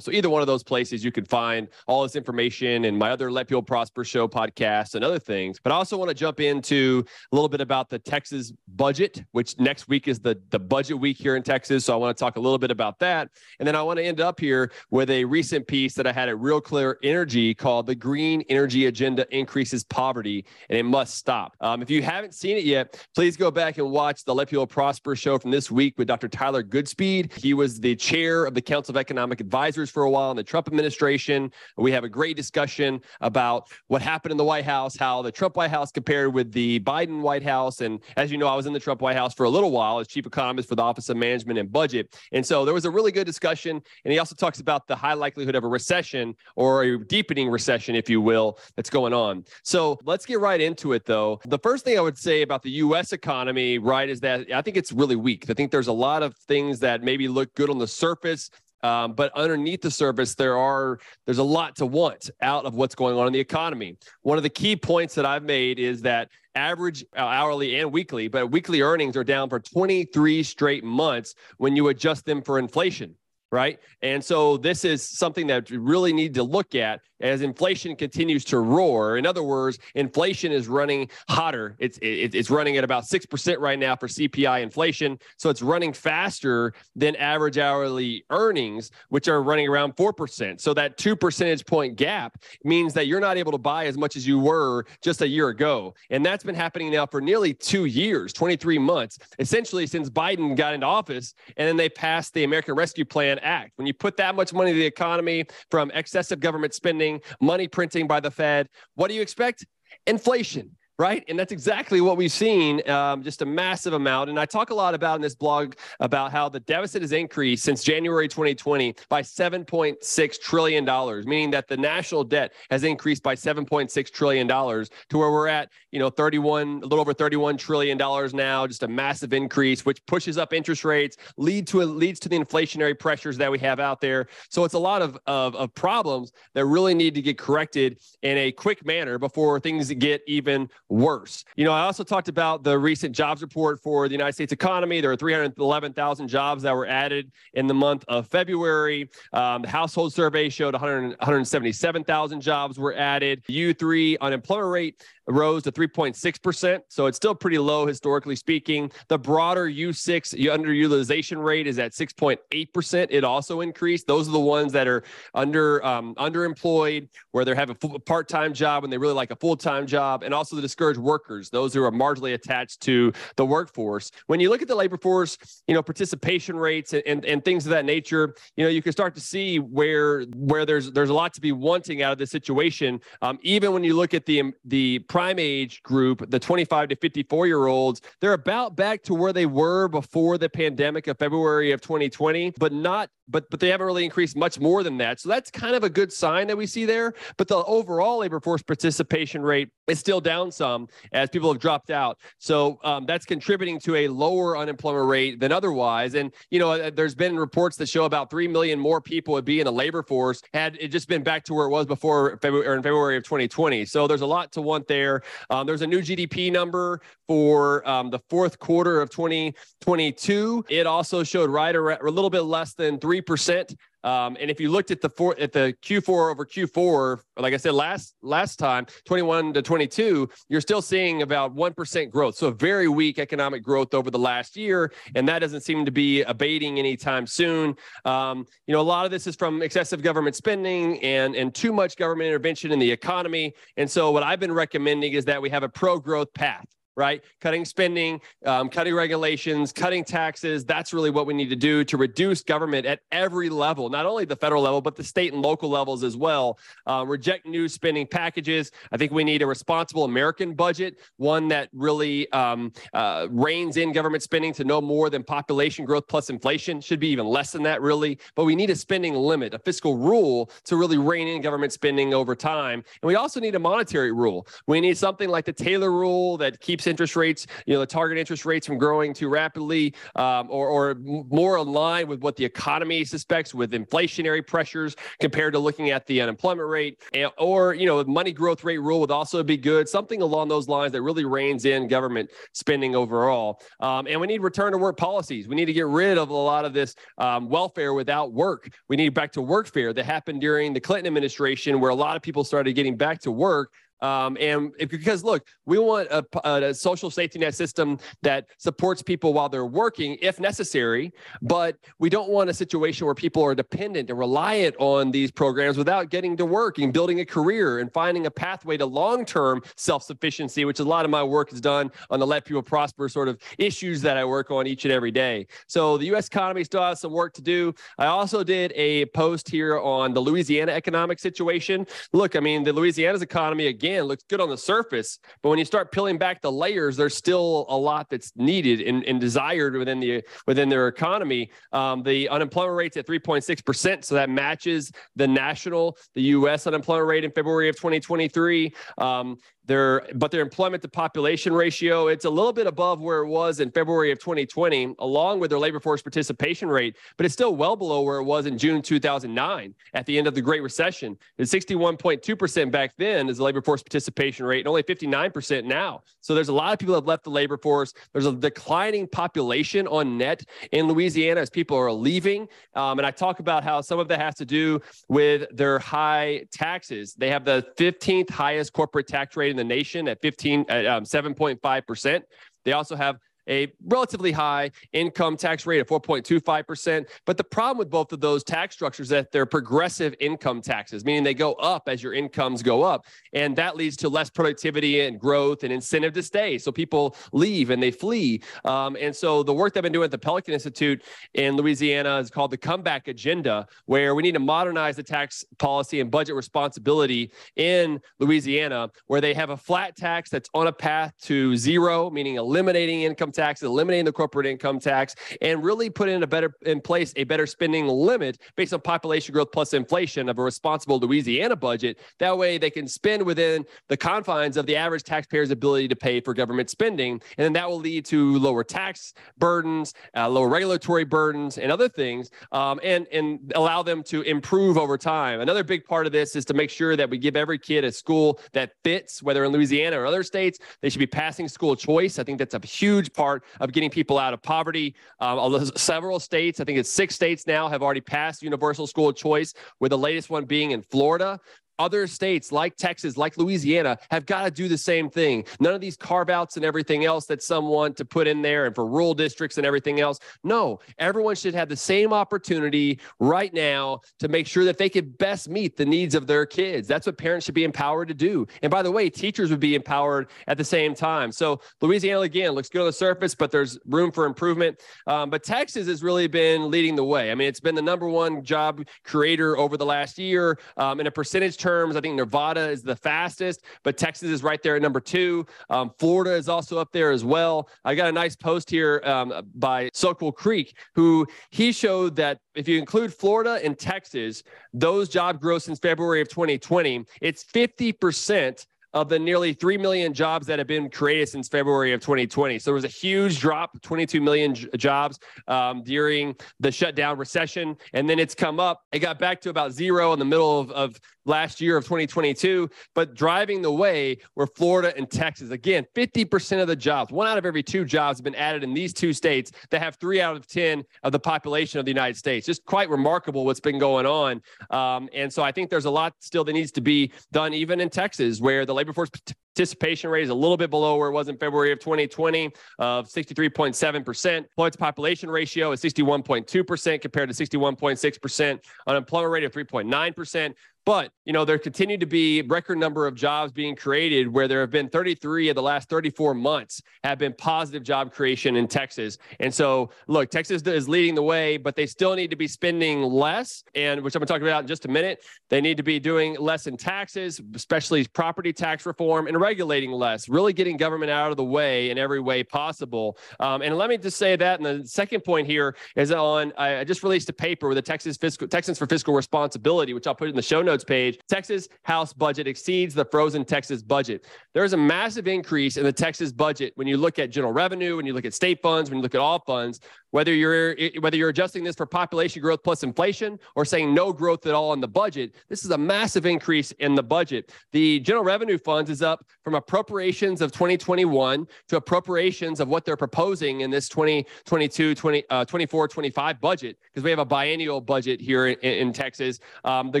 So 0.00 0.12
either 0.12 0.28
one 0.28 0.42
of 0.42 0.46
those 0.46 0.62
places, 0.62 1.04
you 1.04 1.10
can 1.10 1.24
find 1.24 1.68
all 1.86 2.02
this 2.02 2.14
information 2.14 2.84
and 2.84 2.98
my 2.98 3.10
other 3.10 3.30
Let 3.30 3.48
People 3.48 3.62
Prosper 3.62 4.04
show 4.04 4.28
podcasts 4.28 4.94
and 4.94 5.04
other 5.04 5.18
things. 5.18 5.58
But 5.62 5.72
I 5.72 5.76
also 5.76 5.96
want 5.96 6.08
to 6.08 6.14
jump 6.14 6.40
into 6.40 7.04
a 7.32 7.34
little 7.34 7.48
bit 7.48 7.60
about 7.60 7.88
the 7.88 7.98
Texas 7.98 8.52
budget, 8.68 9.24
which 9.32 9.58
next 9.58 9.88
week 9.88 10.06
is 10.08 10.20
the, 10.20 10.38
the 10.50 10.58
budget 10.58 10.98
week 10.98 11.16
here 11.16 11.36
in 11.36 11.42
Texas. 11.42 11.84
So 11.86 11.94
I 11.94 11.96
want 11.96 12.16
to 12.16 12.20
talk 12.20 12.36
a 12.36 12.40
little 12.40 12.58
bit 12.58 12.70
about 12.70 12.98
that. 13.00 13.30
And 13.58 13.66
then 13.66 13.74
I 13.74 13.82
want 13.82 13.98
to 13.98 14.04
end 14.04 14.20
up 14.20 14.38
here 14.38 14.70
with 14.90 15.10
a 15.10 15.24
recent 15.24 15.66
piece 15.66 15.94
that 15.94 16.06
I 16.06 16.12
had 16.12 16.28
at 16.28 16.38
Real 16.38 16.60
Clear 16.60 16.98
Energy 17.02 17.54
called 17.54 17.86
The 17.86 17.94
Green 17.94 18.42
Energy 18.48 18.86
Agenda 18.86 19.26
Increases 19.36 19.84
Poverty 19.84 20.44
and 20.68 20.78
It 20.78 20.84
Must 20.84 21.14
Stop. 21.14 21.56
Um, 21.60 21.82
if 21.82 21.90
you 21.90 22.02
haven't 22.02 22.34
seen 22.34 22.56
it 22.56 22.64
yet, 22.64 23.04
please 23.14 23.25
go 23.34 23.50
back 23.50 23.78
and 23.78 23.90
watch 23.90 24.24
the 24.24 24.34
Let 24.34 24.50
People 24.50 24.66
Prosper 24.66 25.16
show 25.16 25.38
from 25.38 25.50
this 25.50 25.70
week 25.70 25.94
with 25.96 26.06
Dr. 26.06 26.28
Tyler 26.28 26.62
Goodspeed. 26.62 27.32
He 27.32 27.54
was 27.54 27.80
the 27.80 27.96
chair 27.96 28.44
of 28.44 28.52
the 28.52 28.60
Council 28.60 28.92
of 28.92 28.98
Economic 28.98 29.40
Advisors 29.40 29.90
for 29.90 30.02
a 30.02 30.10
while 30.10 30.30
in 30.30 30.36
the 30.36 30.42
Trump 30.42 30.66
administration. 30.68 31.50
We 31.78 31.92
have 31.92 32.04
a 32.04 32.10
great 32.10 32.36
discussion 32.36 33.00
about 33.22 33.68
what 33.86 34.02
happened 34.02 34.32
in 34.32 34.36
the 34.36 34.44
White 34.44 34.66
House, 34.66 34.96
how 34.96 35.22
the 35.22 35.32
Trump 35.32 35.56
White 35.56 35.70
House 35.70 35.90
compared 35.90 36.34
with 36.34 36.52
the 36.52 36.80
Biden 36.80 37.22
White 37.22 37.42
House. 37.42 37.80
And 37.80 38.00
as 38.18 38.30
you 38.30 38.36
know, 38.36 38.48
I 38.48 38.54
was 38.54 38.66
in 38.66 38.74
the 38.74 38.80
Trump 38.80 39.00
White 39.00 39.16
House 39.16 39.32
for 39.32 39.44
a 39.44 39.50
little 39.50 39.70
while 39.70 39.98
as 39.98 40.06
chief 40.06 40.26
economist 40.26 40.68
for 40.68 40.74
the 40.74 40.82
Office 40.82 41.08
of 41.08 41.16
Management 41.16 41.58
and 41.58 41.72
Budget. 41.72 42.14
And 42.32 42.44
so 42.44 42.66
there 42.66 42.74
was 42.74 42.84
a 42.84 42.90
really 42.90 43.12
good 43.12 43.26
discussion. 43.26 43.80
And 44.04 44.12
he 44.12 44.18
also 44.18 44.34
talks 44.34 44.60
about 44.60 44.86
the 44.86 44.94
high 44.94 45.14
likelihood 45.14 45.54
of 45.54 45.64
a 45.64 45.68
recession 45.68 46.36
or 46.54 46.82
a 46.82 47.04
deepening 47.04 47.48
recession, 47.48 47.94
if 47.94 48.10
you 48.10 48.20
will, 48.20 48.58
that's 48.76 48.90
going 48.90 49.14
on. 49.14 49.46
So 49.62 49.98
let's 50.04 50.26
get 50.26 50.40
right 50.40 50.60
into 50.60 50.92
it, 50.92 51.06
though. 51.06 51.40
The 51.46 51.58
first 51.58 51.84
thing 51.84 51.96
I 51.96 52.02
would 52.02 52.18
say 52.18 52.42
about 52.42 52.62
the 52.62 52.70
U.S. 52.70 53.12
economy, 53.16 53.78
right, 53.78 54.08
is 54.08 54.20
that 54.20 54.52
I 54.52 54.62
think 54.62 54.76
it's 54.76 54.92
really 54.92 55.16
weak. 55.16 55.50
I 55.50 55.54
think 55.54 55.70
there's 55.70 55.88
a 55.88 55.92
lot 55.92 56.22
of 56.22 56.36
things 56.46 56.78
that 56.80 57.02
maybe 57.02 57.26
look 57.28 57.52
good 57.54 57.70
on 57.70 57.78
the 57.78 57.86
surface. 57.86 58.50
Um, 58.82 59.14
but 59.14 59.32
underneath 59.34 59.80
the 59.80 59.90
surface, 59.90 60.34
there 60.34 60.56
are 60.56 60.98
there's 61.24 61.38
a 61.38 61.42
lot 61.58 61.76
to 61.76 61.86
want 61.86 62.30
out 62.42 62.64
of 62.64 62.74
what's 62.74 62.94
going 62.94 63.16
on 63.16 63.26
in 63.26 63.32
the 63.32 63.40
economy. 63.40 63.96
One 64.22 64.36
of 64.36 64.44
the 64.44 64.50
key 64.50 64.76
points 64.76 65.14
that 65.16 65.26
I've 65.26 65.42
made 65.42 65.78
is 65.78 66.02
that 66.02 66.28
average 66.54 67.04
uh, 67.16 67.20
hourly 67.20 67.80
and 67.80 67.92
weekly, 67.92 68.28
but 68.28 68.50
weekly 68.50 68.82
earnings 68.82 69.16
are 69.16 69.24
down 69.24 69.48
for 69.48 69.58
23 69.58 70.42
straight 70.42 70.84
months 70.84 71.34
when 71.56 71.74
you 71.74 71.88
adjust 71.88 72.24
them 72.26 72.42
for 72.42 72.58
inflation 72.58 73.16
right? 73.52 73.78
And 74.02 74.24
so 74.24 74.56
this 74.56 74.84
is 74.84 75.02
something 75.02 75.46
that 75.46 75.70
we 75.70 75.76
really 75.76 76.12
need 76.12 76.34
to 76.34 76.42
look 76.42 76.74
at 76.74 77.00
as 77.20 77.42
inflation 77.42 77.96
continues 77.96 78.44
to 78.44 78.58
roar. 78.58 79.16
In 79.16 79.26
other 79.26 79.42
words, 79.42 79.78
inflation 79.94 80.52
is 80.52 80.68
running 80.68 81.08
hotter. 81.28 81.76
It's 81.78 81.98
it, 81.98 82.34
it's 82.34 82.50
running 82.50 82.76
at 82.76 82.84
about 82.84 83.04
6% 83.04 83.58
right 83.58 83.78
now 83.78 83.96
for 83.96 84.08
CPI 84.08 84.62
inflation. 84.62 85.18
So 85.38 85.48
it's 85.48 85.62
running 85.62 85.92
faster 85.92 86.74
than 86.94 87.16
average 87.16 87.58
hourly 87.58 88.24
earnings, 88.30 88.90
which 89.08 89.28
are 89.28 89.42
running 89.42 89.68
around 89.68 89.96
4%. 89.96 90.60
So 90.60 90.74
that 90.74 90.98
2 90.98 91.16
percentage 91.16 91.64
point 91.64 91.96
gap 91.96 92.38
means 92.64 92.92
that 92.94 93.06
you're 93.06 93.20
not 93.20 93.36
able 93.36 93.52
to 93.52 93.58
buy 93.58 93.86
as 93.86 93.96
much 93.96 94.16
as 94.16 94.26
you 94.26 94.38
were 94.38 94.84
just 95.02 95.22
a 95.22 95.28
year 95.28 95.48
ago. 95.48 95.94
And 96.10 96.24
that's 96.24 96.44
been 96.44 96.54
happening 96.54 96.90
now 96.90 97.06
for 97.06 97.20
nearly 97.20 97.54
2 97.54 97.86
years, 97.86 98.32
23 98.32 98.78
months, 98.78 99.18
essentially 99.38 99.86
since 99.86 100.10
Biden 100.10 100.56
got 100.56 100.74
into 100.74 100.86
office 100.86 101.34
and 101.56 101.66
then 101.66 101.76
they 101.76 101.88
passed 101.88 102.34
the 102.34 102.44
American 102.44 102.74
Rescue 102.74 103.04
Plan 103.04 103.35
Act. 103.42 103.72
When 103.76 103.86
you 103.86 103.94
put 103.94 104.16
that 104.18 104.34
much 104.34 104.52
money 104.52 104.70
in 104.70 104.76
the 104.76 104.86
economy 104.86 105.44
from 105.70 105.90
excessive 105.92 106.40
government 106.40 106.74
spending 106.74 107.20
money 107.40 107.68
printing 107.68 108.06
by 108.06 108.20
the 108.20 108.30
Fed. 108.30 108.68
What 108.94 109.08
do 109.08 109.14
you 109.14 109.22
expect? 109.22 109.64
Inflation 110.06 110.76
right? 110.98 111.24
And 111.28 111.38
that's 111.38 111.52
exactly 111.52 112.00
what 112.00 112.16
we've 112.16 112.32
seen, 112.32 112.88
um, 112.88 113.22
just 113.22 113.42
a 113.42 113.46
massive 113.46 113.92
amount. 113.92 114.30
And 114.30 114.40
I 114.40 114.46
talk 114.46 114.70
a 114.70 114.74
lot 114.74 114.94
about 114.94 115.16
in 115.16 115.20
this 115.20 115.34
blog 115.34 115.74
about 116.00 116.32
how 116.32 116.48
the 116.48 116.60
deficit 116.60 117.02
has 117.02 117.12
increased 117.12 117.64
since 117.64 117.82
January 117.82 118.28
2020 118.28 118.94
by 119.08 119.22
7.6 119.22 120.40
trillion 120.40 120.84
dollars, 120.84 121.26
meaning 121.26 121.50
that 121.50 121.68
the 121.68 121.76
national 121.76 122.24
debt 122.24 122.52
has 122.70 122.84
increased 122.84 123.22
by 123.22 123.34
7.6 123.34 124.10
trillion 124.10 124.46
dollars 124.46 124.90
to 125.10 125.18
where 125.18 125.30
we're 125.30 125.48
at, 125.48 125.70
you 125.90 125.98
know, 125.98 126.08
31, 126.08 126.78
a 126.78 126.80
little 126.80 127.00
over 127.00 127.12
31 127.12 127.56
trillion 127.58 127.98
dollars 127.98 128.32
now, 128.32 128.66
just 128.66 128.82
a 128.82 128.88
massive 128.88 129.32
increase, 129.32 129.84
which 129.84 130.04
pushes 130.06 130.38
up 130.38 130.52
interest 130.52 130.84
rates, 130.84 131.16
lead 131.36 131.66
to 131.66 131.82
leads 131.84 132.20
to 132.20 132.28
the 132.28 132.38
inflationary 132.38 132.98
pressures 132.98 133.36
that 133.36 133.50
we 133.50 133.58
have 133.58 133.80
out 133.80 134.00
there. 134.00 134.28
So 134.48 134.64
it's 134.64 134.74
a 134.74 134.78
lot 134.78 135.02
of, 135.02 135.18
of, 135.26 135.54
of 135.56 135.74
problems 135.74 136.32
that 136.54 136.64
really 136.64 136.94
need 136.94 137.14
to 137.14 137.22
get 137.22 137.38
corrected 137.38 137.98
in 138.22 138.38
a 138.38 138.52
quick 138.52 138.84
manner 138.84 139.18
before 139.18 139.60
things 139.60 139.92
get 139.92 140.22
even 140.26 140.68
worse. 140.88 141.44
You 141.56 141.64
know, 141.64 141.72
I 141.72 141.82
also 141.82 142.04
talked 142.04 142.28
about 142.28 142.62
the 142.62 142.78
recent 142.78 143.14
jobs 143.14 143.42
report 143.42 143.82
for 143.82 144.08
the 144.08 144.12
United 144.12 144.32
States 144.32 144.52
economy. 144.52 145.00
There 145.00 145.10
are 145.10 145.16
311,000 145.16 146.28
jobs 146.28 146.62
that 146.62 146.74
were 146.74 146.86
added 146.86 147.30
in 147.54 147.66
the 147.66 147.74
month 147.74 148.04
of 148.08 148.28
February. 148.28 149.10
Um, 149.32 149.62
the 149.62 149.68
household 149.68 150.12
survey 150.12 150.48
showed 150.48 150.74
100, 150.74 151.18
177,000 151.18 152.40
jobs 152.40 152.78
were 152.78 152.94
added. 152.94 153.42
U3 153.48 154.18
unemployment 154.20 154.70
rate 154.70 155.02
rose 155.28 155.62
to 155.64 155.72
3.6%. 155.72 156.80
So 156.88 157.06
it's 157.06 157.16
still 157.16 157.34
pretty 157.34 157.58
low 157.58 157.86
historically 157.86 158.36
speaking. 158.36 158.90
The 159.08 159.18
broader 159.18 159.68
U6 159.68 160.34
underutilization 160.38 161.42
rate 161.42 161.66
is 161.66 161.78
at 161.78 161.92
6.8%. 161.92 163.06
It 163.10 163.24
also 163.24 163.60
increased. 163.60 164.06
Those 164.06 164.28
are 164.28 164.32
the 164.32 164.40
ones 164.40 164.72
that 164.72 164.86
are 164.86 165.02
under 165.34 165.84
um, 165.84 166.14
underemployed, 166.14 167.08
where 167.32 167.44
they 167.44 167.54
have 167.54 167.70
a 167.70 167.74
part-time 167.74 168.52
job 168.54 168.84
and 168.84 168.92
they 168.92 168.98
really 168.98 169.14
like 169.14 169.30
a 169.30 169.36
full-time 169.36 169.86
job, 169.86 170.22
and 170.22 170.32
also 170.32 170.56
the 170.56 170.62
discouraged 170.76 171.00
workers, 171.00 171.48
those 171.48 171.72
who 171.72 171.82
are 171.82 171.90
marginally 171.90 172.34
attached 172.34 172.82
to 172.82 173.10
the 173.36 173.46
workforce. 173.46 174.10
When 174.26 174.40
you 174.40 174.50
look 174.50 174.60
at 174.60 174.68
the 174.68 174.74
labor 174.74 174.98
force, 174.98 175.38
you 175.66 175.74
know, 175.74 175.82
participation 175.82 176.56
rates 176.56 176.92
and, 176.92 177.02
and, 177.06 177.24
and 177.24 177.42
things 177.42 177.64
of 177.64 177.70
that 177.70 177.86
nature, 177.86 178.34
you 178.56 178.64
know, 178.64 178.70
you 178.70 178.82
can 178.82 178.92
start 178.92 179.14
to 179.14 179.20
see 179.20 179.58
where 179.58 180.24
where 180.34 180.66
there's 180.66 180.92
there's 180.92 181.08
a 181.08 181.14
lot 181.14 181.32
to 181.34 181.40
be 181.40 181.52
wanting 181.52 182.02
out 182.02 182.12
of 182.12 182.18
this 182.18 182.30
situation. 182.30 183.00
Um, 183.22 183.38
even 183.42 183.72
when 183.72 183.84
you 183.84 183.96
look 183.96 184.12
at 184.12 184.26
the 184.26 184.52
the 184.66 184.98
prime 185.08 185.38
age 185.38 185.82
group, 185.82 186.28
the 186.30 186.38
25 186.38 186.90
to 186.90 186.96
54 186.96 187.46
year 187.46 187.66
olds, 187.66 188.02
they're 188.20 188.34
about 188.34 188.76
back 188.76 189.02
to 189.04 189.14
where 189.14 189.32
they 189.32 189.46
were 189.46 189.88
before 189.88 190.36
the 190.36 190.50
pandemic 190.50 191.06
of 191.06 191.18
February 191.18 191.72
of 191.72 191.80
2020, 191.80 192.52
but 192.58 192.72
not 192.72 193.08
but 193.28 193.48
but 193.50 193.60
they 193.60 193.68
haven't 193.68 193.86
really 193.86 194.04
increased 194.04 194.36
much 194.36 194.60
more 194.60 194.82
than 194.82 194.98
that. 194.98 195.20
So 195.20 195.30
that's 195.30 195.50
kind 195.50 195.74
of 195.74 195.84
a 195.84 195.90
good 195.90 196.12
sign 196.12 196.48
that 196.48 196.56
we 196.56 196.66
see 196.66 196.84
there. 196.84 197.14
But 197.38 197.48
the 197.48 197.64
overall 197.64 198.18
labor 198.18 198.40
force 198.40 198.62
participation 198.62 199.42
rate 199.42 199.70
is 199.86 199.98
still 199.98 200.20
down 200.20 200.52
some 200.52 200.65
as 201.12 201.30
people 201.30 201.52
have 201.52 201.60
dropped 201.60 201.90
out. 201.90 202.18
So 202.38 202.78
um, 202.84 203.06
that's 203.06 203.24
contributing 203.24 203.78
to 203.80 203.96
a 203.96 204.08
lower 204.08 204.56
unemployment 204.56 205.08
rate 205.08 205.40
than 205.40 205.52
otherwise. 205.52 206.14
And 206.14 206.32
you 206.50 206.58
know, 206.58 206.72
uh, 206.72 206.90
there's 206.90 207.14
been 207.14 207.36
reports 207.36 207.76
that 207.76 207.88
show 207.88 208.04
about 208.04 208.30
three 208.30 208.48
million 208.48 208.78
more 208.78 209.00
people 209.00 209.34
would 209.34 209.44
be 209.44 209.60
in 209.60 209.64
the 209.64 209.72
labor 209.72 210.02
force 210.02 210.42
had 210.52 210.76
it 210.80 210.88
just 210.88 211.08
been 211.08 211.22
back 211.22 211.44
to 211.44 211.54
where 211.54 211.66
it 211.66 211.70
was 211.70 211.86
before 211.86 212.38
February 212.42 212.66
or 212.66 212.74
in 212.74 212.82
February 212.82 213.16
of 213.16 213.24
2020. 213.24 213.84
So 213.84 214.06
there's 214.06 214.22
a 214.22 214.26
lot 214.26 214.52
to 214.52 214.62
want 214.62 214.86
there. 214.86 215.22
Um, 215.50 215.66
there's 215.66 215.82
a 215.82 215.86
new 215.86 216.00
GDP 216.00 216.52
number 216.52 217.00
for 217.26 217.86
um, 217.88 218.10
the 218.10 218.20
fourth 218.30 218.58
quarter 218.58 219.00
of 219.00 219.10
2022. 219.10 220.64
It 220.68 220.86
also 220.86 221.22
showed 221.22 221.50
right 221.50 221.74
around 221.74 222.00
a 222.02 222.10
little 222.10 222.30
bit 222.30 222.42
less 222.42 222.74
than 222.74 222.98
three 222.98 223.20
percent. 223.20 223.74
Um, 224.06 224.36
and 224.40 224.52
if 224.52 224.60
you 224.60 224.70
looked 224.70 224.92
at 224.92 225.00
the 225.00 225.10
four, 225.10 225.34
at 225.38 225.52
the 225.52 225.74
Q4 225.82 226.30
over 226.30 226.46
Q4, 226.46 227.20
like 227.38 227.52
I 227.52 227.56
said 227.56 227.74
last 227.74 228.14
last 228.22 228.56
time, 228.56 228.86
21 229.04 229.52
to 229.54 229.62
22, 229.62 230.28
you're 230.48 230.60
still 230.60 230.80
seeing 230.80 231.22
about 231.22 231.52
one 231.52 231.74
percent 231.74 232.12
growth. 232.12 232.36
So 232.36 232.52
very 232.52 232.86
weak 232.86 233.18
economic 233.18 233.64
growth 233.64 233.94
over 233.94 234.08
the 234.08 234.18
last 234.18 234.56
year, 234.56 234.92
and 235.16 235.28
that 235.28 235.40
doesn't 235.40 235.62
seem 235.62 235.84
to 235.84 235.90
be 235.90 236.22
abating 236.22 236.78
anytime 236.78 237.26
soon. 237.26 237.74
Um, 238.04 238.46
you 238.68 238.74
know, 238.74 238.80
a 238.80 238.82
lot 238.82 239.06
of 239.06 239.10
this 239.10 239.26
is 239.26 239.34
from 239.34 239.60
excessive 239.60 240.02
government 240.02 240.36
spending 240.36 241.02
and 241.02 241.34
and 241.34 241.52
too 241.52 241.72
much 241.72 241.96
government 241.96 242.28
intervention 242.28 242.70
in 242.70 242.78
the 242.78 242.90
economy. 242.90 243.54
And 243.76 243.90
so 243.90 244.12
what 244.12 244.22
I've 244.22 244.40
been 244.40 244.52
recommending 244.52 245.14
is 245.14 245.24
that 245.24 245.42
we 245.42 245.50
have 245.50 245.64
a 245.64 245.68
pro 245.68 245.98
growth 245.98 246.32
path 246.32 246.75
right? 246.96 247.22
Cutting 247.40 247.64
spending, 247.64 248.20
um, 248.46 248.68
cutting 248.68 248.94
regulations, 248.94 249.72
cutting 249.72 250.02
taxes. 250.02 250.64
That's 250.64 250.92
really 250.94 251.10
what 251.10 251.26
we 251.26 251.34
need 251.34 251.50
to 251.50 251.56
do 251.56 251.84
to 251.84 251.96
reduce 251.96 252.42
government 252.42 252.86
at 252.86 253.00
every 253.12 253.50
level, 253.50 253.90
not 253.90 254.06
only 254.06 254.24
the 254.24 254.36
federal 254.36 254.62
level, 254.62 254.80
but 254.80 254.96
the 254.96 255.04
state 255.04 255.32
and 255.32 255.42
local 255.42 255.68
levels 255.68 256.02
as 256.02 256.16
well. 256.16 256.58
Uh, 256.86 257.04
reject 257.06 257.46
new 257.46 257.68
spending 257.68 258.06
packages. 258.06 258.72
I 258.92 258.96
think 258.96 259.12
we 259.12 259.24
need 259.24 259.42
a 259.42 259.46
responsible 259.46 260.04
American 260.04 260.54
budget, 260.54 260.98
one 261.18 261.48
that 261.48 261.68
really 261.72 262.30
um, 262.32 262.72
uh, 262.94 263.26
reins 263.30 263.76
in 263.76 263.92
government 263.92 264.22
spending 264.22 264.54
to 264.54 264.64
no 264.64 264.80
more 264.80 265.10
than 265.10 265.22
population 265.22 265.84
growth 265.84 266.08
plus 266.08 266.30
inflation. 266.30 266.80
Should 266.80 267.00
be 267.00 267.08
even 267.08 267.26
less 267.26 267.52
than 267.52 267.62
that, 267.64 267.82
really. 267.82 268.18
But 268.34 268.44
we 268.44 268.56
need 268.56 268.70
a 268.70 268.76
spending 268.76 269.14
limit, 269.14 269.52
a 269.52 269.58
fiscal 269.58 269.98
rule 269.98 270.50
to 270.64 270.76
really 270.76 270.96
rein 270.98 271.28
in 271.28 271.42
government 271.42 271.72
spending 271.72 272.14
over 272.14 272.34
time. 272.34 272.82
And 273.02 273.08
we 273.08 273.16
also 273.16 273.38
need 273.38 273.54
a 273.54 273.58
monetary 273.58 274.12
rule. 274.12 274.46
We 274.66 274.80
need 274.80 274.96
something 274.96 275.28
like 275.28 275.44
the 275.44 275.52
Taylor 275.52 275.92
rule 275.92 276.38
that 276.38 276.60
keeps 276.60 276.85
interest 276.86 277.16
rates, 277.16 277.46
you 277.66 277.74
know, 277.74 277.80
the 277.80 277.86
target 277.86 278.18
interest 278.18 278.44
rates 278.44 278.66
from 278.66 278.78
growing 278.78 279.12
too 279.14 279.28
rapidly 279.28 279.94
um, 280.14 280.48
or, 280.50 280.68
or 280.68 280.94
more 280.94 281.56
aligned 281.56 282.08
with 282.08 282.20
what 282.20 282.36
the 282.36 282.44
economy 282.44 283.04
suspects 283.04 283.54
with 283.54 283.72
inflationary 283.72 284.46
pressures 284.46 284.96
compared 285.20 285.52
to 285.52 285.58
looking 285.58 285.90
at 285.90 286.06
the 286.06 286.20
unemployment 286.20 286.68
rate. 286.68 287.02
And, 287.14 287.30
or, 287.38 287.74
you 287.74 287.86
know, 287.86 288.02
the 288.02 288.10
money 288.10 288.32
growth 288.32 288.64
rate 288.64 288.78
rule 288.78 289.00
would 289.00 289.10
also 289.10 289.42
be 289.42 289.56
good, 289.56 289.88
something 289.88 290.22
along 290.22 290.48
those 290.48 290.68
lines 290.68 290.92
that 290.92 291.02
really 291.02 291.24
reins 291.24 291.64
in 291.64 291.88
government 291.88 292.30
spending 292.52 292.94
overall. 292.94 293.60
Um, 293.80 294.06
and 294.06 294.20
we 294.20 294.26
need 294.26 294.42
return 294.42 294.72
to 294.72 294.78
work 294.78 294.96
policies. 294.96 295.48
We 295.48 295.56
need 295.56 295.66
to 295.66 295.72
get 295.72 295.86
rid 295.86 296.18
of 296.18 296.30
a 296.30 296.34
lot 296.34 296.64
of 296.64 296.72
this 296.72 296.94
um, 297.18 297.48
welfare 297.48 297.94
without 297.94 298.32
work. 298.32 298.68
We 298.88 298.96
need 298.96 299.10
back 299.14 299.32
to 299.32 299.40
workfare 299.40 299.94
that 299.94 300.04
happened 300.04 300.40
during 300.40 300.72
the 300.72 300.80
Clinton 300.80 301.06
administration, 301.06 301.80
where 301.80 301.90
a 301.90 301.94
lot 301.94 302.16
of 302.16 302.22
people 302.22 302.44
started 302.44 302.72
getting 302.74 302.96
back 302.96 303.20
to 303.20 303.30
work 303.30 303.72
um, 304.00 304.36
and 304.38 304.72
because 304.76 305.24
look, 305.24 305.46
we 305.64 305.78
want 305.78 306.08
a, 306.10 306.24
a, 306.44 306.74
social 306.74 307.10
safety 307.10 307.38
net 307.38 307.54
system 307.54 307.98
that 308.22 308.46
supports 308.58 309.02
people 309.02 309.32
while 309.32 309.48
they're 309.48 309.64
working, 309.66 310.18
if 310.20 310.38
necessary. 310.38 311.12
But 311.40 311.76
we 311.98 312.10
don't 312.10 312.28
want 312.28 312.50
a 312.50 312.54
situation 312.54 313.06
where 313.06 313.14
people 313.14 313.42
are 313.42 313.54
dependent 313.54 314.10
and 314.10 314.18
reliant 314.18 314.76
on 314.78 315.10
these 315.10 315.30
programs 315.30 315.78
without 315.78 316.10
getting 316.10 316.36
to 316.36 316.44
work 316.44 316.78
and 316.78 316.92
building 316.92 317.20
a 317.20 317.24
career 317.24 317.78
and 317.78 317.90
finding 317.92 318.26
a 318.26 318.30
pathway 318.30 318.76
to 318.76 318.84
long-term 318.84 319.62
self-sufficiency, 319.76 320.64
which 320.64 320.80
a 320.80 320.84
lot 320.84 321.04
of 321.04 321.10
my 321.10 321.22
work 321.22 321.52
is 321.52 321.60
done 321.60 321.90
on 322.10 322.20
the 322.20 322.26
Let 322.26 322.44
People 322.44 322.62
Prosper 322.62 323.08
sort 323.08 323.28
of 323.28 323.38
issues 323.58 324.02
that 324.02 324.16
I 324.16 324.24
work 324.24 324.50
on 324.50 324.66
each 324.66 324.84
and 324.84 324.92
every 324.92 325.10
day. 325.10 325.46
So 325.66 325.96
the 325.96 326.06
U.S. 326.06 326.26
economy 326.26 326.64
still 326.64 326.82
has 326.82 327.00
some 327.00 327.12
work 327.12 327.32
to 327.34 327.42
do. 327.42 327.74
I 327.98 328.06
also 328.06 328.44
did 328.44 328.72
a 328.76 329.06
post 329.06 329.48
here 329.48 329.78
on 329.78 330.12
the 330.12 330.20
Louisiana 330.20 330.72
economic 330.72 331.18
situation. 331.18 331.86
Look, 332.12 332.36
I 332.36 332.40
mean, 332.40 332.62
the 332.62 332.72
Louisiana's 332.72 333.22
economy 333.22 333.68
again 333.68 333.85
again 333.86 334.04
looks 334.04 334.24
good 334.28 334.40
on 334.40 334.50
the 334.50 334.56
surface, 334.56 335.18
but 335.42 335.48
when 335.48 335.58
you 335.58 335.64
start 335.64 335.92
peeling 335.92 336.18
back 336.18 336.40
the 336.42 336.50
layers, 336.50 336.96
there's 336.96 337.16
still 337.16 337.66
a 337.68 337.76
lot 337.76 338.08
that's 338.10 338.32
needed 338.36 338.80
and, 338.80 339.04
and 339.04 339.20
desired 339.20 339.76
within 339.76 340.00
the 340.00 340.22
within 340.46 340.68
their 340.68 340.88
economy. 340.88 341.50
Um, 341.72 342.02
the 342.02 342.28
unemployment 342.28 342.76
rate's 342.76 342.96
at 342.96 343.06
3.6 343.06 343.64
percent, 343.64 344.04
so 344.04 344.14
that 344.14 344.30
matches 344.30 344.92
the 345.14 345.26
national, 345.26 345.96
the 346.14 346.22
U.S. 346.22 346.66
unemployment 346.66 347.08
rate 347.08 347.24
in 347.24 347.30
February 347.30 347.68
of 347.68 347.76
2023. 347.76 348.72
Um, 348.98 349.36
their 349.66 350.06
but 350.14 350.30
their 350.30 350.42
employment 350.42 350.82
to 350.82 350.88
population 350.88 351.52
ratio 351.52 352.08
it's 352.08 352.24
a 352.24 352.30
little 352.30 352.52
bit 352.52 352.66
above 352.66 353.00
where 353.00 353.20
it 353.20 353.28
was 353.28 353.60
in 353.60 353.70
February 353.70 354.10
of 354.12 354.18
2020 354.18 354.94
along 354.98 355.40
with 355.40 355.50
their 355.50 355.58
labor 355.58 355.80
force 355.80 356.02
participation 356.02 356.68
rate 356.68 356.96
but 357.16 357.26
it's 357.26 357.32
still 357.32 357.56
well 357.56 357.76
below 357.76 358.02
where 358.02 358.18
it 358.18 358.24
was 358.24 358.46
in 358.46 358.56
June 358.56 358.82
2009 358.82 359.74
at 359.94 360.06
the 360.06 360.16
end 360.16 360.26
of 360.26 360.34
the 360.34 360.40
great 360.40 360.62
recession. 360.62 361.16
It's 361.38 361.52
61.2% 361.52 362.70
back 362.70 362.92
then 362.96 363.28
is 363.28 363.38
the 363.38 363.44
labor 363.44 363.62
force 363.62 363.82
participation 363.82 364.46
rate 364.46 364.60
and 364.60 364.68
only 364.68 364.82
59% 364.82 365.64
now. 365.64 366.02
So 366.20 366.34
there's 366.34 366.48
a 366.48 366.52
lot 366.52 366.72
of 366.72 366.78
people 366.78 366.94
that 366.94 367.02
have 367.02 367.08
left 367.08 367.24
the 367.24 367.30
labor 367.30 367.56
force. 367.56 367.92
There's 368.12 368.26
a 368.26 368.32
declining 368.32 369.06
population 369.06 369.86
on 369.86 370.18
net 370.18 370.42
in 370.72 370.86
Louisiana 370.86 371.40
as 371.40 371.50
people 371.50 371.76
are 371.76 371.92
leaving. 371.92 372.48
Um, 372.74 372.98
and 372.98 373.06
I 373.06 373.10
talk 373.10 373.40
about 373.40 373.64
how 373.64 373.80
some 373.80 373.98
of 373.98 374.08
that 374.08 374.20
has 374.20 374.34
to 374.36 374.44
do 374.44 374.80
with 375.08 375.46
their 375.56 375.78
high 375.78 376.44
taxes. 376.52 377.14
They 377.14 377.30
have 377.30 377.44
the 377.44 377.66
15th 377.78 378.30
highest 378.30 378.72
corporate 378.72 379.06
tax 379.06 379.36
rate 379.36 379.55
in 379.58 379.68
the 379.68 379.74
nation 379.74 380.08
at 380.08 380.20
15 380.20 380.66
at 380.68 380.86
um, 380.86 381.04
7.5%. 381.04 382.22
They 382.64 382.72
also 382.72 382.96
have 382.96 383.16
a 383.48 383.72
relatively 383.86 384.32
high 384.32 384.70
income 384.92 385.36
tax 385.36 385.66
rate 385.66 385.80
of 385.80 385.86
4.25%. 385.86 387.06
But 387.24 387.36
the 387.36 387.44
problem 387.44 387.78
with 387.78 387.90
both 387.90 388.12
of 388.12 388.20
those 388.20 388.44
tax 388.44 388.74
structures 388.74 389.06
is 389.06 389.10
that 389.10 389.32
they're 389.32 389.46
progressive 389.46 390.14
income 390.20 390.60
taxes, 390.60 391.04
meaning 391.04 391.24
they 391.24 391.34
go 391.34 391.52
up 391.54 391.88
as 391.88 392.02
your 392.02 392.14
incomes 392.14 392.62
go 392.62 392.82
up. 392.82 393.06
And 393.32 393.56
that 393.56 393.76
leads 393.76 393.96
to 393.98 394.08
less 394.08 394.30
productivity 394.30 395.00
and 395.00 395.18
growth 395.18 395.64
and 395.64 395.72
incentive 395.72 396.12
to 396.14 396.22
stay. 396.22 396.58
So 396.58 396.72
people 396.72 397.16
leave 397.32 397.70
and 397.70 397.82
they 397.82 397.90
flee. 397.90 398.42
Um, 398.64 398.96
and 399.00 399.14
so 399.14 399.42
the 399.42 399.54
work 399.54 399.74
that 399.74 399.80
I've 399.80 399.82
been 399.84 399.92
doing 399.92 400.04
at 400.04 400.10
the 400.10 400.18
Pelican 400.18 400.54
Institute 400.54 401.04
in 401.34 401.56
Louisiana 401.56 402.18
is 402.18 402.30
called 402.30 402.50
the 402.50 402.56
Comeback 402.56 403.08
Agenda, 403.08 403.66
where 403.86 404.14
we 404.14 404.22
need 404.22 404.34
to 404.34 404.40
modernize 404.40 404.96
the 404.96 405.02
tax 405.02 405.44
policy 405.58 406.00
and 406.00 406.10
budget 406.10 406.34
responsibility 406.34 407.30
in 407.56 408.00
Louisiana, 408.18 408.90
where 409.06 409.20
they 409.20 409.34
have 409.34 409.50
a 409.50 409.56
flat 409.56 409.96
tax 409.96 410.30
that's 410.30 410.48
on 410.54 410.66
a 410.66 410.72
path 410.72 411.12
to 411.22 411.56
zero, 411.56 412.10
meaning 412.10 412.36
eliminating 412.36 413.02
income 413.02 413.32
tax, 413.36 413.62
eliminating 413.62 414.04
the 414.04 414.12
corporate 414.12 414.46
income 414.46 414.80
tax, 414.80 415.14
and 415.40 415.62
really 415.62 415.90
put 415.90 416.08
in 416.08 416.22
a 416.22 416.26
better 416.26 416.54
in 416.62 416.80
place 416.80 417.12
a 417.16 417.24
better 417.24 417.46
spending 417.46 417.86
limit 417.86 418.38
based 418.56 418.72
on 418.72 418.80
population 418.80 419.32
growth 419.32 419.52
plus 419.52 419.74
inflation 419.74 420.28
of 420.28 420.38
a 420.38 420.42
responsible 420.42 420.98
Louisiana 420.98 421.54
budget. 421.54 421.98
That 422.18 422.36
way, 422.36 422.58
they 422.58 422.70
can 422.70 422.88
spend 422.88 423.22
within 423.22 423.64
the 423.88 423.96
confines 423.96 424.56
of 424.56 424.66
the 424.66 424.76
average 424.76 425.04
taxpayer's 425.04 425.50
ability 425.50 425.88
to 425.88 425.96
pay 425.96 426.20
for 426.20 426.34
government 426.34 426.70
spending, 426.70 427.20
and 427.36 427.44
then 427.44 427.52
that 427.52 427.68
will 427.68 427.78
lead 427.78 428.04
to 428.06 428.38
lower 428.38 428.64
tax 428.64 429.12
burdens, 429.38 429.94
uh, 430.16 430.28
lower 430.28 430.48
regulatory 430.48 431.04
burdens, 431.04 431.58
and 431.58 431.70
other 431.70 431.88
things, 431.88 432.30
um, 432.52 432.80
and 432.82 433.06
and 433.12 433.52
allow 433.54 433.82
them 433.82 434.02
to 434.04 434.22
improve 434.22 434.78
over 434.78 434.96
time. 434.96 435.40
Another 435.40 435.62
big 435.62 435.84
part 435.84 436.06
of 436.06 436.12
this 436.12 436.34
is 436.34 436.44
to 436.46 436.54
make 436.54 436.70
sure 436.70 436.96
that 436.96 437.10
we 437.10 437.18
give 437.18 437.36
every 437.36 437.58
kid 437.58 437.84
a 437.84 437.92
school 437.92 438.40
that 438.52 438.72
fits, 438.82 439.22
whether 439.22 439.44
in 439.44 439.52
Louisiana 439.52 440.00
or 440.00 440.06
other 440.06 440.22
states. 440.22 440.58
They 440.80 440.88
should 440.88 440.98
be 440.98 441.06
passing 441.06 441.48
school 441.48 441.76
choice. 441.76 442.18
I 442.18 442.24
think 442.24 442.38
that's 442.38 442.54
a 442.54 442.66
huge 442.66 443.12
part 443.12 443.25
part 443.26 443.42
of 443.60 443.72
getting 443.72 443.90
people 443.90 444.18
out 444.18 444.32
of 444.32 444.40
poverty. 444.40 444.94
Um, 445.18 445.66
several 445.76 446.20
states, 446.20 446.60
I 446.60 446.64
think 446.64 446.78
it's 446.78 446.90
six 446.90 447.14
states 447.14 447.44
now, 447.46 447.68
have 447.68 447.82
already 447.82 448.00
passed 448.00 448.40
universal 448.40 448.86
school 448.86 449.12
choice, 449.12 449.52
with 449.80 449.90
the 449.90 449.98
latest 449.98 450.30
one 450.30 450.44
being 450.44 450.70
in 450.70 450.80
Florida 450.82 451.40
other 451.78 452.06
states 452.06 452.52
like 452.52 452.76
Texas, 452.76 453.16
like 453.16 453.36
Louisiana, 453.36 453.98
have 454.10 454.26
got 454.26 454.44
to 454.44 454.50
do 454.50 454.68
the 454.68 454.78
same 454.78 455.10
thing. 455.10 455.44
None 455.60 455.74
of 455.74 455.80
these 455.80 455.96
carve 455.96 456.30
outs 456.30 456.56
and 456.56 456.64
everything 456.64 457.04
else 457.04 457.26
that 457.26 457.42
some 457.42 457.66
want 457.66 457.96
to 457.96 458.04
put 458.04 458.26
in 458.26 458.42
there 458.42 458.66
and 458.66 458.74
for 458.74 458.86
rural 458.86 459.14
districts 459.14 459.58
and 459.58 459.66
everything 459.66 460.00
else. 460.00 460.18
No, 460.44 460.80
everyone 460.98 461.34
should 461.36 461.54
have 461.54 461.68
the 461.68 461.76
same 461.76 462.12
opportunity 462.12 463.00
right 463.20 463.52
now 463.52 464.00
to 464.18 464.28
make 464.28 464.46
sure 464.46 464.64
that 464.64 464.78
they 464.78 464.88
could 464.88 465.18
best 465.18 465.48
meet 465.48 465.76
the 465.76 465.84
needs 465.84 466.14
of 466.14 466.26
their 466.26 466.46
kids. 466.46 466.88
That's 466.88 467.06
what 467.06 467.18
parents 467.18 467.46
should 467.46 467.54
be 467.54 467.64
empowered 467.64 468.08
to 468.08 468.14
do. 468.14 468.46
And 468.62 468.70
by 468.70 468.82
the 468.82 468.90
way, 468.90 469.10
teachers 469.10 469.50
would 469.50 469.60
be 469.60 469.74
empowered 469.74 470.28
at 470.46 470.58
the 470.58 470.64
same 470.64 470.94
time. 470.94 471.32
So 471.32 471.60
Louisiana, 471.80 472.20
again, 472.20 472.52
looks 472.52 472.68
good 472.68 472.80
on 472.80 472.86
the 472.86 472.92
surface, 472.92 473.34
but 473.34 473.50
there's 473.50 473.78
room 473.86 474.12
for 474.12 474.26
improvement. 474.26 474.80
Um, 475.06 475.30
but 475.30 475.42
Texas 475.42 475.86
has 475.88 476.02
really 476.02 476.26
been 476.26 476.70
leading 476.70 476.96
the 476.96 477.04
way. 477.04 477.30
I 477.30 477.34
mean, 477.34 477.48
it's 477.48 477.60
been 477.60 477.74
the 477.74 477.82
number 477.82 478.08
one 478.08 478.42
job 478.42 478.82
creator 479.04 479.56
over 479.58 479.76
the 479.76 479.86
last 479.86 480.18
year 480.18 480.58
um, 480.76 481.00
in 481.00 481.06
a 481.06 481.10
percentage 481.10 481.56
terms. 481.66 481.96
I 481.96 482.00
think 482.00 482.14
Nevada 482.14 482.68
is 482.68 482.82
the 482.82 482.94
fastest, 482.94 483.64
but 483.82 483.96
Texas 483.96 484.30
is 484.30 484.44
right 484.44 484.62
there 484.62 484.76
at 484.76 484.82
number 484.82 485.00
two. 485.00 485.44
Um, 485.68 485.90
Florida 485.98 486.34
is 486.34 486.48
also 486.48 486.78
up 486.78 486.92
there 486.92 487.10
as 487.10 487.24
well. 487.24 487.68
I 487.84 487.96
got 487.96 488.08
a 488.08 488.12
nice 488.12 488.36
post 488.36 488.70
here 488.70 489.02
um, 489.04 489.32
by 489.56 489.90
Sokol 489.92 490.30
Creek, 490.30 490.76
who 490.94 491.26
he 491.50 491.72
showed 491.72 492.14
that 492.16 492.38
if 492.54 492.68
you 492.68 492.78
include 492.78 493.12
Florida 493.12 493.58
and 493.64 493.76
Texas, 493.76 494.44
those 494.72 495.08
job 495.08 495.40
growth 495.40 495.64
since 495.64 495.80
February 495.80 496.20
of 496.20 496.28
2020, 496.28 497.04
it's 497.20 497.44
50% 497.44 498.64
of 498.96 499.10
the 499.10 499.18
nearly 499.18 499.52
3 499.52 499.76
million 499.76 500.14
jobs 500.14 500.46
that 500.46 500.58
have 500.58 500.66
been 500.66 500.88
created 500.88 501.28
since 501.28 501.48
February 501.48 501.92
of 501.92 502.00
2020. 502.00 502.58
So 502.58 502.70
there 502.70 502.74
was 502.74 502.84
a 502.84 502.88
huge 502.88 503.40
drop, 503.40 503.78
22 503.82 504.22
million 504.22 504.54
j- 504.54 504.68
jobs 504.78 505.18
um, 505.48 505.82
during 505.82 506.34
the 506.60 506.72
shutdown 506.72 507.18
recession. 507.18 507.76
And 507.92 508.08
then 508.08 508.18
it's 508.18 508.34
come 508.34 508.58
up. 508.58 508.80
It 508.92 509.00
got 509.00 509.18
back 509.18 509.42
to 509.42 509.50
about 509.50 509.72
zero 509.72 510.14
in 510.14 510.18
the 510.18 510.24
middle 510.24 510.58
of, 510.58 510.70
of 510.70 510.98
last 511.26 511.60
year 511.60 511.76
of 511.76 511.84
2022. 511.84 512.70
But 512.94 513.14
driving 513.14 513.62
the 513.62 513.72
way 513.72 514.18
were 514.34 514.46
Florida 514.46 514.92
and 514.96 515.10
Texas. 515.10 515.50
Again, 515.50 515.86
50% 515.94 516.60
of 516.60 516.68
the 516.68 516.76
jobs, 516.76 517.12
one 517.12 517.26
out 517.26 517.38
of 517.38 517.46
every 517.46 517.62
two 517.62 517.84
jobs 517.84 518.18
have 518.18 518.24
been 518.24 518.34
added 518.34 518.64
in 518.64 518.74
these 518.74 518.92
two 518.92 519.12
states 519.12 519.52
that 519.70 519.82
have 519.82 519.96
three 519.96 520.20
out 520.20 520.36
of 520.36 520.46
10 520.46 520.84
of 521.02 521.12
the 521.12 521.20
population 521.20 521.78
of 521.78 521.84
the 521.84 521.90
United 521.90 522.16
States. 522.16 522.46
Just 522.46 522.64
quite 522.64 522.88
remarkable 522.88 523.44
what's 523.44 523.60
been 523.60 523.78
going 523.78 524.06
on. 524.06 524.42
Um, 524.70 525.08
and 525.14 525.32
so 525.32 525.42
I 525.42 525.52
think 525.52 525.70
there's 525.70 525.84
a 525.84 525.90
lot 525.90 526.14
still 526.20 526.44
that 526.44 526.52
needs 526.52 526.72
to 526.72 526.80
be 526.80 527.12
done, 527.32 527.54
even 527.54 527.80
in 527.80 527.90
Texas, 527.90 528.40
where 528.40 528.64
the 528.64 528.74
labor 528.74 528.92
force 528.92 529.10
Participation 529.56 530.10
rate 530.10 530.22
is 530.22 530.28
a 530.28 530.34
little 530.34 530.58
bit 530.58 530.68
below 530.68 530.98
where 530.98 531.08
it 531.08 531.12
was 531.12 531.28
in 531.28 531.38
February 531.38 531.72
of 531.72 531.78
2020 531.78 532.50
of 532.78 533.08
63.7%. 533.08 534.36
Employed 534.36 534.72
to 534.72 534.78
population 534.78 535.30
ratio 535.30 535.72
is 535.72 535.80
61.2% 535.80 537.00
compared 537.00 537.30
to 537.30 537.46
61.6%. 537.46 538.58
Unemployment 538.86 539.32
rate 539.32 539.44
of 539.44 539.52
3.9%. 539.52 540.54
But, 540.86 541.10
you 541.24 541.32
know, 541.32 541.44
there 541.44 541.58
continue 541.58 541.98
to 541.98 542.06
be 542.06 542.42
record 542.42 542.78
number 542.78 543.08
of 543.08 543.16
jobs 543.16 543.50
being 543.50 543.74
created 543.74 544.32
where 544.32 544.46
there 544.46 544.60
have 544.60 544.70
been 544.70 544.88
33 544.88 545.48
of 545.48 545.56
the 545.56 545.62
last 545.62 545.88
34 545.88 546.32
months 546.32 546.80
have 547.02 547.18
been 547.18 547.34
positive 547.36 547.82
job 547.82 548.12
creation 548.12 548.54
in 548.54 548.68
Texas. 548.68 549.18
And 549.40 549.52
so, 549.52 549.90
look, 550.06 550.30
Texas 550.30 550.62
is 550.62 550.88
leading 550.88 551.16
the 551.16 551.24
way, 551.24 551.56
but 551.56 551.74
they 551.74 551.86
still 551.86 552.14
need 552.14 552.30
to 552.30 552.36
be 552.36 552.46
spending 552.46 553.02
less, 553.02 553.64
and 553.74 554.00
which 554.02 554.14
I'm 554.14 554.20
going 554.20 554.28
to 554.28 554.32
talk 554.32 554.42
about 554.42 554.62
in 554.62 554.68
just 554.68 554.84
a 554.84 554.88
minute. 554.88 555.24
They 555.50 555.60
need 555.60 555.76
to 555.78 555.82
be 555.82 555.98
doing 555.98 556.36
less 556.38 556.68
in 556.68 556.76
taxes, 556.76 557.40
especially 557.56 558.06
property 558.06 558.52
tax 558.52 558.86
reform, 558.86 559.26
and 559.26 559.40
regulating 559.40 559.90
less, 559.90 560.28
really 560.28 560.52
getting 560.52 560.76
government 560.76 561.10
out 561.10 561.32
of 561.32 561.36
the 561.36 561.44
way 561.44 561.90
in 561.90 561.98
every 561.98 562.20
way 562.20 562.44
possible. 562.44 563.18
Um, 563.40 563.60
and 563.60 563.76
let 563.76 563.90
me 563.90 563.98
just 563.98 564.18
say 564.18 564.36
that. 564.36 564.60
And 564.60 564.82
the 564.82 564.86
second 564.86 565.24
point 565.24 565.48
here 565.48 565.74
is 565.96 566.12
on 566.12 566.52
I 566.56 566.84
just 566.84 567.02
released 567.02 567.28
a 567.28 567.32
paper 567.32 567.66
with 567.66 567.74
the 567.74 567.82
Texas 567.82 568.16
Fiscal 568.16 568.46
Texans 568.46 568.78
for 568.78 568.86
Fiscal 568.86 569.14
Responsibility, 569.14 569.92
which 569.92 570.06
I'll 570.06 570.14
put 570.14 570.28
in 570.28 570.36
the 570.36 570.42
show 570.42 570.62
notes 570.62 570.75
notes 570.76 570.84
page, 570.84 571.18
Texas 571.26 571.68
House 571.84 572.12
budget 572.12 572.46
exceeds 572.46 572.94
the 572.94 573.06
frozen 573.06 573.46
Texas 573.46 573.82
budget. 573.82 574.26
There's 574.52 574.74
a 574.74 574.76
massive 574.76 575.26
increase 575.26 575.78
in 575.78 575.84
the 575.84 575.92
Texas 575.92 576.32
budget 576.32 576.74
when 576.76 576.86
you 576.86 576.98
look 576.98 577.18
at 577.18 577.30
general 577.30 577.52
revenue, 577.52 577.96
when 577.96 578.04
you 578.04 578.12
look 578.12 578.26
at 578.26 578.34
state 578.34 578.60
funds, 578.60 578.90
when 578.90 578.98
you 578.98 579.02
look 579.02 579.14
at 579.14 579.20
all 579.22 579.40
funds. 579.46 579.80
Whether 580.16 580.32
you're 580.32 580.74
whether 581.00 581.18
you're 581.18 581.28
adjusting 581.28 581.62
this 581.62 581.76
for 581.76 581.84
population 581.84 582.40
growth 582.40 582.62
plus 582.62 582.82
inflation 582.82 583.38
or 583.54 583.66
saying 583.66 583.92
no 583.92 584.14
growth 584.14 584.46
at 584.46 584.54
all 584.54 584.72
in 584.72 584.80
the 584.80 584.88
budget, 584.88 585.34
this 585.50 585.62
is 585.62 585.72
a 585.72 585.76
massive 585.76 586.24
increase 586.24 586.72
in 586.78 586.94
the 586.94 587.02
budget. 587.02 587.52
The 587.72 588.00
general 588.00 588.24
revenue 588.24 588.56
funds 588.56 588.88
is 588.88 589.02
up 589.02 589.26
from 589.44 589.54
appropriations 589.56 590.40
of 590.40 590.52
2021 590.52 591.46
to 591.68 591.76
appropriations 591.76 592.60
of 592.60 592.68
what 592.68 592.86
they're 592.86 592.96
proposing 592.96 593.60
in 593.60 593.70
this 593.70 593.90
2022 593.90 594.94
20, 594.94 595.24
uh, 595.28 595.44
24 595.44 595.86
25 595.86 596.40
budget 596.40 596.78
because 596.80 597.04
we 597.04 597.10
have 597.10 597.18
a 597.18 597.24
biennial 597.26 597.82
budget 597.82 598.18
here 598.18 598.46
in, 598.46 598.58
in 598.60 598.94
Texas. 598.94 599.38
Um, 599.64 599.90
the 599.90 600.00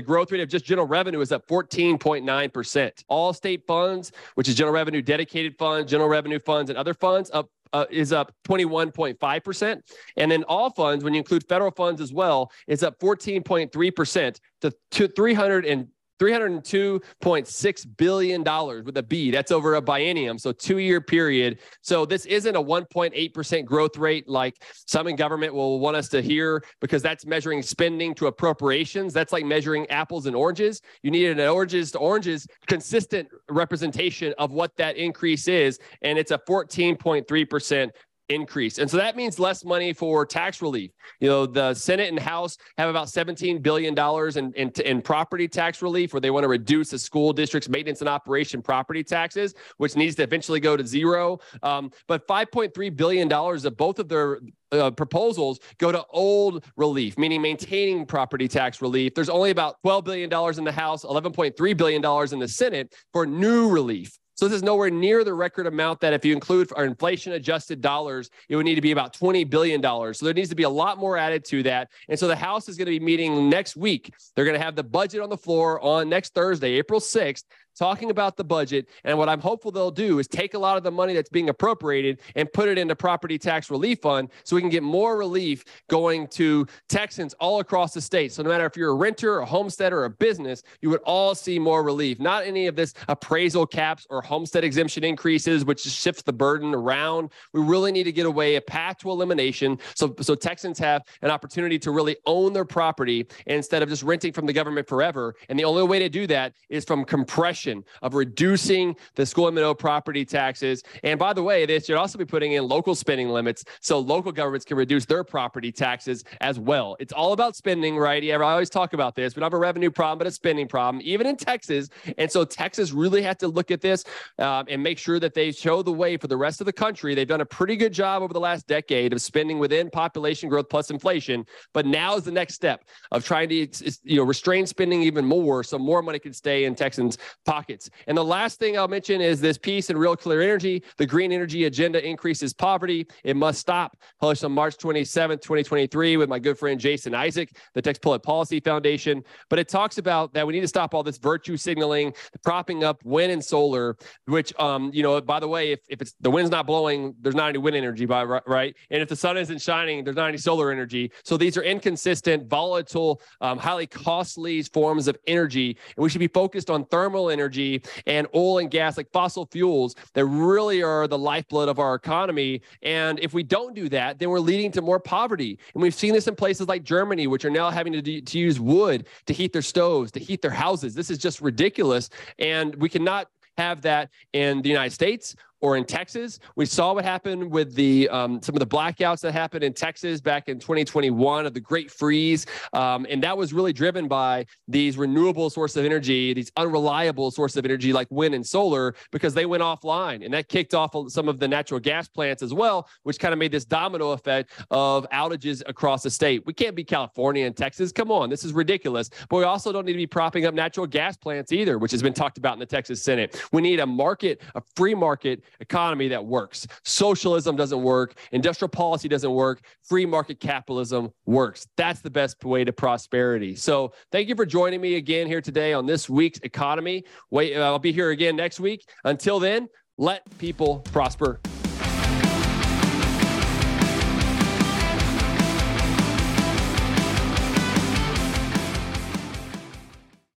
growth 0.00 0.32
rate 0.32 0.40
of 0.40 0.48
just 0.48 0.64
general 0.64 0.86
revenue 0.86 1.20
is 1.20 1.30
up 1.30 1.46
14.9%. 1.46 3.04
All 3.08 3.34
state 3.34 3.66
funds, 3.66 4.12
which 4.34 4.48
is 4.48 4.54
general 4.54 4.72
revenue 4.72 5.02
dedicated 5.02 5.58
funds, 5.58 5.90
general 5.90 6.08
revenue 6.08 6.38
funds, 6.38 6.70
and 6.70 6.78
other 6.78 6.94
funds, 6.94 7.30
up 7.34 7.50
uh, 7.72 7.86
is 7.90 8.12
up 8.12 8.32
21.5%. 8.46 9.80
And 10.16 10.30
then 10.30 10.44
all 10.44 10.70
funds, 10.70 11.04
when 11.04 11.14
you 11.14 11.18
include 11.18 11.44
federal 11.48 11.70
funds 11.70 12.00
as 12.00 12.12
well, 12.12 12.50
is 12.66 12.82
up 12.82 12.98
14.3% 13.00 14.40
to, 14.62 14.72
to 14.92 15.08
300 15.08 15.66
and 15.66 15.88
$302.6 16.18 17.96
billion 17.96 18.42
with 18.84 18.96
a 18.96 19.02
B. 19.02 19.30
That's 19.30 19.52
over 19.52 19.76
a 19.76 19.82
biennium, 19.82 20.40
so 20.40 20.52
two 20.52 20.78
year 20.78 21.00
period. 21.00 21.58
So 21.82 22.04
this 22.04 22.26
isn't 22.26 22.56
a 22.56 22.62
1.8% 22.62 23.64
growth 23.64 23.96
rate 23.96 24.28
like 24.28 24.62
some 24.86 25.06
in 25.08 25.16
government 25.16 25.54
will 25.54 25.80
want 25.80 25.96
us 25.96 26.08
to 26.08 26.22
hear 26.22 26.62
because 26.80 27.02
that's 27.02 27.26
measuring 27.26 27.62
spending 27.62 28.14
to 28.16 28.26
appropriations. 28.26 29.12
That's 29.12 29.32
like 29.32 29.44
measuring 29.44 29.88
apples 29.90 30.26
and 30.26 30.34
oranges. 30.34 30.80
You 31.02 31.10
need 31.10 31.26
an 31.26 31.40
oranges 31.40 31.92
to 31.92 31.98
oranges 31.98 32.46
consistent 32.66 33.28
representation 33.48 34.34
of 34.38 34.52
what 34.52 34.76
that 34.76 34.96
increase 34.96 35.48
is. 35.48 35.78
And 36.02 36.18
it's 36.18 36.30
a 36.30 36.38
14.3% 36.48 37.90
increase. 38.28 38.78
And 38.78 38.90
so 38.90 38.96
that 38.96 39.16
means 39.16 39.38
less 39.38 39.64
money 39.64 39.92
for 39.92 40.26
tax 40.26 40.60
relief. 40.60 40.90
You 41.20 41.28
know, 41.28 41.46
the 41.46 41.74
Senate 41.74 42.08
and 42.08 42.18
House 42.18 42.56
have 42.78 42.88
about 42.88 43.06
$17 43.06 43.62
billion 43.62 43.96
in, 44.36 44.52
in, 44.54 44.72
in, 44.84 45.02
property 45.02 45.46
tax 45.46 45.82
relief 45.82 46.12
where 46.12 46.20
they 46.20 46.30
want 46.30 46.44
to 46.44 46.48
reduce 46.48 46.90
the 46.90 46.98
school 46.98 47.32
district's 47.32 47.68
maintenance 47.68 48.00
and 48.00 48.08
operation 48.08 48.62
property 48.62 49.04
taxes, 49.04 49.54
which 49.76 49.96
needs 49.96 50.16
to 50.16 50.22
eventually 50.22 50.60
go 50.60 50.76
to 50.76 50.86
zero. 50.86 51.38
Um, 51.62 51.90
but 52.08 52.26
$5.3 52.26 52.96
billion 52.96 53.32
of 53.32 53.76
both 53.76 53.98
of 53.98 54.08
their 54.08 54.40
uh, 54.72 54.90
proposals 54.90 55.60
go 55.78 55.92
to 55.92 56.04
old 56.10 56.64
relief, 56.76 57.16
meaning 57.18 57.40
maintaining 57.40 58.06
property 58.06 58.48
tax 58.48 58.82
relief. 58.82 59.14
There's 59.14 59.28
only 59.28 59.50
about 59.50 59.76
$12 59.84 60.04
billion 60.04 60.58
in 60.58 60.64
the 60.64 60.72
House, 60.72 61.04
$11.3 61.04 61.76
billion 61.76 62.32
in 62.32 62.38
the 62.38 62.48
Senate 62.48 62.94
for 63.12 63.26
new 63.26 63.68
relief. 63.68 64.18
So 64.36 64.46
this 64.46 64.56
is 64.56 64.62
nowhere 64.62 64.90
near 64.90 65.24
the 65.24 65.32
record 65.32 65.66
amount 65.66 66.00
that 66.00 66.12
if 66.12 66.22
you 66.22 66.34
include 66.34 66.70
our 66.76 66.84
inflation 66.84 67.32
adjusted 67.32 67.80
dollars, 67.80 68.28
it 68.50 68.56
would 68.56 68.66
need 68.66 68.74
to 68.74 68.82
be 68.82 68.92
about 68.92 69.14
$20 69.14 69.48
billion. 69.48 69.82
So 69.82 70.26
there 70.26 70.34
needs 70.34 70.50
to 70.50 70.54
be 70.54 70.64
a 70.64 70.68
lot 70.68 70.98
more 70.98 71.16
added 71.16 71.42
to 71.46 71.62
that. 71.62 71.88
And 72.10 72.18
so 72.18 72.28
the 72.28 72.36
House 72.36 72.68
is 72.68 72.76
going 72.76 72.84
to 72.84 72.90
be 72.90 73.00
meeting 73.00 73.48
next 73.48 73.76
week. 73.76 74.12
They're 74.34 74.44
going 74.44 74.58
to 74.58 74.62
have 74.62 74.76
the 74.76 74.84
budget 74.84 75.22
on 75.22 75.30
the 75.30 75.38
floor 75.38 75.80
on 75.80 76.10
next 76.10 76.34
Thursday, 76.34 76.72
April 76.72 77.00
6th 77.00 77.44
talking 77.76 78.10
about 78.10 78.36
the 78.36 78.44
budget. 78.44 78.88
And 79.04 79.18
what 79.18 79.28
I'm 79.28 79.40
hopeful 79.40 79.70
they'll 79.70 79.90
do 79.90 80.18
is 80.18 80.28
take 80.28 80.54
a 80.54 80.58
lot 80.58 80.76
of 80.76 80.82
the 80.82 80.90
money 80.90 81.14
that's 81.14 81.28
being 81.28 81.48
appropriated 81.48 82.20
and 82.34 82.52
put 82.52 82.68
it 82.68 82.78
into 82.78 82.96
property 82.96 83.38
tax 83.38 83.70
relief 83.70 84.00
fund 84.00 84.30
so 84.44 84.56
we 84.56 84.62
can 84.62 84.70
get 84.70 84.82
more 84.82 85.16
relief 85.16 85.64
going 85.88 86.26
to 86.28 86.66
Texans 86.88 87.34
all 87.34 87.60
across 87.60 87.92
the 87.92 88.00
state. 88.00 88.32
So 88.32 88.42
no 88.42 88.48
matter 88.48 88.66
if 88.66 88.76
you're 88.76 88.90
a 88.90 88.94
renter, 88.94 89.38
a 89.38 89.46
homesteader, 89.46 90.00
or 90.00 90.04
a 90.06 90.10
business, 90.10 90.62
you 90.80 90.90
would 90.90 91.00
all 91.02 91.34
see 91.34 91.58
more 91.58 91.82
relief. 91.82 92.18
Not 92.20 92.44
any 92.44 92.66
of 92.66 92.76
this 92.76 92.94
appraisal 93.08 93.66
caps 93.66 94.06
or 94.10 94.20
homestead 94.22 94.64
exemption 94.64 95.04
increases, 95.04 95.64
which 95.64 95.80
shifts 95.80 96.22
the 96.22 96.32
burden 96.32 96.74
around. 96.74 97.30
We 97.52 97.62
really 97.62 97.92
need 97.92 98.04
to 98.04 98.12
get 98.12 98.26
away 98.26 98.56
a 98.56 98.60
path 98.60 98.98
to 98.98 99.10
elimination 99.10 99.78
so, 99.94 100.14
so 100.20 100.34
Texans 100.34 100.78
have 100.78 101.02
an 101.22 101.30
opportunity 101.30 101.78
to 101.80 101.90
really 101.90 102.16
own 102.26 102.52
their 102.52 102.64
property 102.64 103.26
instead 103.46 103.82
of 103.82 103.88
just 103.88 104.02
renting 104.02 104.32
from 104.32 104.46
the 104.46 104.52
government 104.52 104.88
forever. 104.88 105.34
And 105.48 105.58
the 105.58 105.64
only 105.64 105.82
way 105.82 105.98
to 105.98 106.08
do 106.08 106.26
that 106.28 106.54
is 106.68 106.84
from 106.84 107.04
compression 107.04 107.65
of 108.02 108.14
reducing 108.14 108.96
the 109.14 109.26
school 109.26 109.48
M&O 109.48 109.74
property 109.74 110.24
taxes. 110.24 110.82
And 111.02 111.18
by 111.18 111.32
the 111.32 111.42
way, 111.42 111.66
they 111.66 111.80
should 111.80 111.96
also 111.96 112.18
be 112.18 112.24
putting 112.24 112.52
in 112.52 112.66
local 112.66 112.94
spending 112.94 113.28
limits 113.28 113.64
so 113.80 113.98
local 113.98 114.32
governments 114.32 114.64
can 114.64 114.76
reduce 114.76 115.04
their 115.04 115.24
property 115.24 115.72
taxes 115.72 116.24
as 116.40 116.58
well. 116.58 116.96
It's 117.00 117.12
all 117.12 117.32
about 117.32 117.56
spending, 117.56 117.96
right? 117.96 118.22
I 118.24 118.34
always 118.34 118.70
talk 118.70 118.92
about 118.92 119.14
this. 119.14 119.34
We 119.34 119.40
don't 119.40 119.46
have 119.46 119.54
a 119.54 119.58
revenue 119.58 119.90
problem, 119.90 120.18
but 120.18 120.26
a 120.26 120.30
spending 120.30 120.68
problem, 120.68 121.02
even 121.04 121.26
in 121.26 121.36
Texas. 121.36 121.88
And 122.18 122.30
so 122.30 122.44
Texas 122.44 122.92
really 122.92 123.22
has 123.22 123.36
to 123.38 123.48
look 123.48 123.70
at 123.70 123.80
this 123.80 124.04
um, 124.38 124.66
and 124.68 124.82
make 124.82 124.98
sure 124.98 125.18
that 125.20 125.34
they 125.34 125.52
show 125.52 125.82
the 125.82 125.92
way 125.92 126.16
for 126.16 126.26
the 126.26 126.36
rest 126.36 126.60
of 126.60 126.66
the 126.66 126.72
country. 126.72 127.14
They've 127.14 127.26
done 127.26 127.40
a 127.40 127.46
pretty 127.46 127.76
good 127.76 127.92
job 127.92 128.22
over 128.22 128.32
the 128.32 128.40
last 128.40 128.66
decade 128.66 129.12
of 129.12 129.20
spending 129.20 129.58
within 129.58 129.90
population 129.90 130.48
growth 130.48 130.68
plus 130.68 130.90
inflation, 130.90 131.44
but 131.72 131.86
now 131.86 132.16
is 132.16 132.24
the 132.24 132.32
next 132.32 132.54
step 132.54 132.84
of 133.10 133.24
trying 133.24 133.48
to 133.48 133.66
you 134.04 134.16
know 134.16 134.22
restrain 134.22 134.66
spending 134.66 135.02
even 135.02 135.24
more 135.24 135.62
so 135.62 135.78
more 135.78 136.02
money 136.02 136.18
can 136.18 136.32
stay 136.32 136.64
in 136.64 136.74
Texans' 136.74 137.18
pockets 137.44 137.55
pockets. 137.56 137.88
And 138.06 138.18
the 138.18 138.24
last 138.24 138.58
thing 138.58 138.76
I'll 138.76 138.86
mention 138.86 139.22
is 139.22 139.40
this 139.40 139.56
piece 139.56 139.88
in 139.88 139.96
Real 139.96 140.14
Clear 140.14 140.42
Energy. 140.42 140.82
The 140.98 141.06
green 141.06 141.32
energy 141.32 141.64
agenda 141.64 142.06
increases 142.06 142.52
poverty. 142.52 143.06
It 143.24 143.34
must 143.34 143.58
stop. 143.60 143.96
Published 144.20 144.44
on 144.44 144.52
March 144.52 144.76
27th, 144.76 145.40
2023, 145.40 146.18
with 146.18 146.28
my 146.28 146.38
good 146.38 146.58
friend 146.58 146.78
Jason 146.78 147.14
Isaac, 147.14 147.56
the 147.72 147.80
Texas 147.80 148.00
Public 148.02 148.22
Policy 148.22 148.60
Foundation. 148.60 149.22
But 149.48 149.58
it 149.58 149.68
talks 149.68 149.96
about 149.96 150.34
that 150.34 150.46
we 150.46 150.52
need 150.52 150.60
to 150.60 150.68
stop 150.68 150.92
all 150.92 151.02
this 151.02 151.16
virtue 151.16 151.56
signaling, 151.56 152.12
propping 152.44 152.84
up 152.84 153.02
wind 153.04 153.32
and 153.32 153.42
solar, 153.42 153.96
which, 154.26 154.52
um, 154.58 154.90
you 154.92 155.02
know, 155.02 155.18
by 155.22 155.40
the 155.40 155.48
way, 155.48 155.72
if, 155.72 155.80
if 155.88 156.02
it's 156.02 156.14
the 156.20 156.30
wind's 156.30 156.50
not 156.50 156.66
blowing, 156.66 157.14
there's 157.22 157.34
not 157.34 157.48
any 157.48 157.58
wind 157.58 157.74
energy, 157.74 158.04
by 158.04 158.22
right? 158.22 158.76
And 158.90 159.00
if 159.00 159.08
the 159.08 159.16
sun 159.16 159.38
isn't 159.38 159.62
shining, 159.62 160.04
there's 160.04 160.16
not 160.16 160.28
any 160.28 160.36
solar 160.36 160.70
energy. 160.70 161.10
So 161.24 161.38
these 161.38 161.56
are 161.56 161.62
inconsistent, 161.62 162.50
volatile, 162.50 163.22
um, 163.40 163.56
highly 163.56 163.86
costly 163.86 164.62
forms 164.62 165.08
of 165.08 165.16
energy. 165.26 165.78
And 165.96 166.02
we 166.02 166.10
should 166.10 166.18
be 166.18 166.28
focused 166.28 166.68
on 166.68 166.84
thermal 166.84 167.30
energy 167.30 167.45
energy 167.46 167.82
and 168.06 168.26
oil 168.34 168.58
and 168.58 168.70
gas, 168.70 168.96
like 168.96 169.10
fossil 169.12 169.46
fuels, 169.46 169.94
that 170.14 170.24
really 170.24 170.82
are 170.82 171.06
the 171.06 171.18
lifeblood 171.18 171.68
of 171.68 171.78
our 171.78 171.94
economy. 171.94 172.60
And 172.82 173.20
if 173.20 173.32
we 173.32 173.42
don't 173.42 173.74
do 173.74 173.88
that, 173.90 174.18
then 174.18 174.30
we're 174.30 174.40
leading 174.40 174.72
to 174.72 174.82
more 174.82 174.98
poverty. 174.98 175.58
And 175.74 175.82
we've 175.82 175.94
seen 175.94 176.12
this 176.12 176.26
in 176.26 176.34
places 176.34 176.66
like 176.66 176.82
Germany, 176.82 177.26
which 177.28 177.44
are 177.44 177.50
now 177.50 177.70
having 177.70 177.92
to, 177.92 178.20
to 178.20 178.38
use 178.38 178.58
wood 178.58 179.06
to 179.26 179.32
heat 179.32 179.52
their 179.52 179.62
stoves, 179.62 180.10
to 180.12 180.20
heat 180.20 180.42
their 180.42 180.50
houses. 180.50 180.94
This 180.94 181.10
is 181.10 181.18
just 181.18 181.40
ridiculous. 181.40 182.10
And 182.38 182.74
we 182.76 182.88
cannot 182.88 183.28
have 183.56 183.80
that 183.82 184.10
in 184.32 184.60
the 184.62 184.68
United 184.68 184.92
States 184.92 185.34
or 185.66 185.76
in 185.76 185.84
Texas. 185.84 186.38
We 186.54 186.64
saw 186.64 186.94
what 186.94 187.04
happened 187.04 187.50
with 187.50 187.74
the 187.74 188.08
um, 188.10 188.40
some 188.40 188.54
of 188.54 188.60
the 188.60 188.66
blackouts 188.66 189.20
that 189.22 189.32
happened 189.32 189.64
in 189.64 189.72
Texas 189.72 190.20
back 190.20 190.48
in 190.48 190.60
2021 190.60 191.44
of 191.44 191.54
the 191.54 191.60
Great 191.60 191.90
Freeze, 191.90 192.46
um, 192.72 193.04
and 193.10 193.20
that 193.24 193.36
was 193.36 193.52
really 193.52 193.72
driven 193.72 194.06
by 194.06 194.46
these 194.68 194.96
renewable 194.96 195.50
sources 195.50 195.78
of 195.78 195.84
energy, 195.84 196.32
these 196.32 196.52
unreliable 196.56 197.32
sources 197.32 197.56
of 197.56 197.64
energy 197.64 197.92
like 197.92 198.06
wind 198.12 198.32
and 198.32 198.46
solar, 198.46 198.94
because 199.10 199.34
they 199.34 199.44
went 199.44 199.60
offline, 199.60 200.24
and 200.24 200.32
that 200.32 200.48
kicked 200.48 200.72
off 200.72 200.94
some 201.08 201.28
of 201.28 201.40
the 201.40 201.48
natural 201.48 201.80
gas 201.80 202.06
plants 202.06 202.44
as 202.44 202.54
well, 202.54 202.88
which 203.02 203.18
kind 203.18 203.32
of 203.32 203.38
made 203.40 203.50
this 203.50 203.64
domino 203.64 204.12
effect 204.12 204.52
of 204.70 205.04
outages 205.10 205.64
across 205.66 206.04
the 206.04 206.10
state. 206.10 206.46
We 206.46 206.52
can't 206.52 206.76
be 206.76 206.84
California 206.84 207.44
and 207.44 207.56
Texas. 207.56 207.90
Come 207.90 208.12
on, 208.12 208.30
this 208.30 208.44
is 208.44 208.52
ridiculous. 208.52 209.10
But 209.28 209.38
we 209.38 209.42
also 209.42 209.72
don't 209.72 209.84
need 209.84 209.94
to 209.94 209.98
be 209.98 210.06
propping 210.06 210.46
up 210.46 210.54
natural 210.54 210.86
gas 210.86 211.16
plants 211.16 211.50
either, 211.50 211.76
which 211.78 211.90
has 211.90 212.04
been 212.04 212.14
talked 212.14 212.38
about 212.38 212.52
in 212.52 212.60
the 212.60 212.66
Texas 212.66 213.02
Senate. 213.02 213.42
We 213.50 213.62
need 213.62 213.80
a 213.80 213.86
market, 213.86 214.42
a 214.54 214.62
free 214.76 214.94
market 214.94 215.42
economy 215.60 216.08
that 216.08 216.24
works. 216.24 216.66
Socialism 216.84 217.56
doesn't 217.56 217.82
work. 217.82 218.14
Industrial 218.32 218.68
policy 218.68 219.08
doesn't 219.08 219.30
work. 219.30 219.62
Free 219.82 220.06
market 220.06 220.40
capitalism 220.40 221.10
works. 221.24 221.66
That's 221.76 222.00
the 222.00 222.10
best 222.10 222.44
way 222.44 222.64
to 222.64 222.72
prosperity. 222.72 223.54
So 223.54 223.92
thank 224.12 224.28
you 224.28 224.34
for 224.34 224.46
joining 224.46 224.80
me 224.80 224.96
again 224.96 225.26
here 225.26 225.40
today 225.40 225.72
on 225.72 225.86
this 225.86 226.08
week's 226.08 226.38
economy. 226.40 227.04
Wait, 227.30 227.56
I'll 227.56 227.78
be 227.78 227.92
here 227.92 228.10
again 228.10 228.36
next 228.36 228.60
week. 228.60 228.88
Until 229.04 229.38
then, 229.38 229.68
let 229.98 230.22
people 230.38 230.80
prosper 230.92 231.40